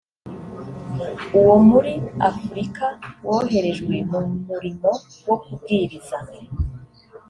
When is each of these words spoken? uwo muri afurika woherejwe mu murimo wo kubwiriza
uwo 1.39 1.55
muri 1.69 1.93
afurika 2.29 2.85
woherejwe 3.27 3.93
mu 4.09 4.19
murimo 4.47 4.89
wo 5.27 5.35
kubwiriza 5.43 6.17